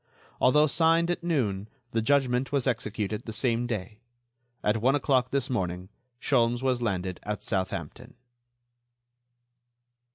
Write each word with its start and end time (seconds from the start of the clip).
Although 0.39 0.65
signed 0.65 1.11
at 1.11 1.23
noon, 1.23 1.69
the 1.91 2.01
judgment 2.01 2.51
was 2.51 2.65
executed 2.65 3.21
the 3.27 3.31
same 3.31 3.67
day. 3.67 3.99
At 4.63 4.77
one 4.81 4.95
o'clock 4.95 5.29
this 5.29 5.47
morning 5.47 5.89
Sholmes 6.19 6.63
was 6.63 6.81
landed 6.81 7.19
at 7.21 7.43
Southampton." 7.43 8.15